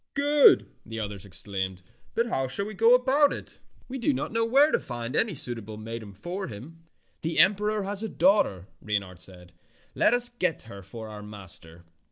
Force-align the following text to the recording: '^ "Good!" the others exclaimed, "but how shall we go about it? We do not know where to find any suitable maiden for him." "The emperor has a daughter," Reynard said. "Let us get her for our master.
'^ 0.11 0.13
"Good!" 0.15 0.65
the 0.83 0.99
others 0.99 1.25
exclaimed, 1.27 1.83
"but 2.15 2.25
how 2.25 2.47
shall 2.47 2.65
we 2.65 2.73
go 2.73 2.95
about 2.95 3.31
it? 3.31 3.59
We 3.87 3.99
do 3.99 4.13
not 4.13 4.31
know 4.31 4.43
where 4.43 4.71
to 4.71 4.79
find 4.79 5.15
any 5.15 5.35
suitable 5.35 5.77
maiden 5.77 6.11
for 6.13 6.47
him." 6.47 6.79
"The 7.21 7.37
emperor 7.37 7.83
has 7.83 8.01
a 8.01 8.09
daughter," 8.09 8.65
Reynard 8.81 9.19
said. 9.19 9.53
"Let 9.93 10.15
us 10.15 10.27
get 10.27 10.63
her 10.63 10.81
for 10.81 11.07
our 11.07 11.21
master. 11.21 11.83